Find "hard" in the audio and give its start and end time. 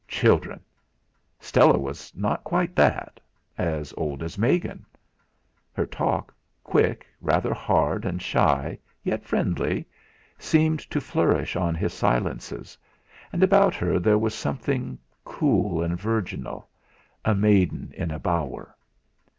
7.53-8.03